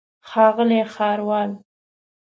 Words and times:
ښاغلی 0.29 0.81
ښاروال. 0.93 1.51